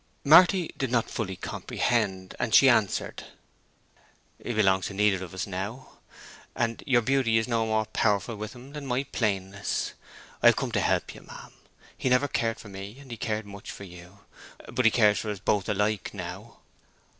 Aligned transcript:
Marty 0.23 0.73
did 0.79 0.89
not 0.91 1.11
fully 1.11 1.35
comprehend; 1.35 2.35
and 2.39 2.55
she 2.55 2.67
answered, 2.67 3.23
"He 4.43 4.51
belongs 4.51 4.87
to 4.87 4.95
neither 4.95 5.23
of 5.23 5.31
us 5.31 5.45
now, 5.45 5.99
and 6.55 6.81
your 6.87 7.03
beauty 7.03 7.37
is 7.37 7.47
no 7.47 7.67
more 7.67 7.85
powerful 7.85 8.35
with 8.35 8.53
him 8.53 8.73
than 8.73 8.87
my 8.87 9.03
plainness. 9.03 9.93
I 10.41 10.47
have 10.47 10.55
come 10.55 10.71
to 10.71 10.81
help 10.81 11.13
you, 11.13 11.21
ma'am. 11.21 11.53
He 11.95 12.09
never 12.09 12.27
cared 12.27 12.59
for 12.59 12.67
me, 12.67 12.97
and 12.97 13.11
he 13.11 13.15
cared 13.17 13.45
much 13.45 13.69
for 13.69 13.83
you; 13.83 14.21
but 14.73 14.85
he 14.85 14.89
cares 14.89 15.19
for 15.19 15.29
us 15.29 15.37
both 15.37 15.69
alike 15.69 16.15
now." 16.15 16.57